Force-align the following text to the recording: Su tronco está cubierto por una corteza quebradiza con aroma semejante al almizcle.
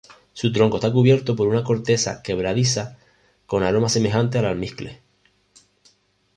Su 0.33 0.51
tronco 0.51 0.77
está 0.77 0.91
cubierto 0.91 1.35
por 1.35 1.47
una 1.47 1.63
corteza 1.63 2.23
quebradiza 2.23 2.97
con 3.45 3.61
aroma 3.61 3.87
semejante 3.87 4.39
al 4.39 4.45
almizcle. 4.45 4.99